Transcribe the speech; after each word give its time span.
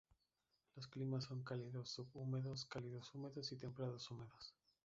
Los 0.75 0.87
climas 0.87 1.25
son 1.25 1.43
cálidos 1.43 1.91
sub 1.91 2.09
húmedos, 2.15 2.65
cálidos 2.65 3.13
húmedos 3.13 3.51
y 3.51 3.55
templados 3.55 4.09
húmedos. 4.09 4.51